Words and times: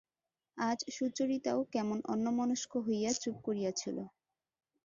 আজ 0.57 0.79
সুচরিতাও 0.95 1.59
কেমন 1.73 1.97
অন্যমনস্ক 2.13 2.71
হইয়া 2.85 3.11
চুপ 3.21 3.35
করিয়া 3.45 3.71
ছিল। 3.75 3.97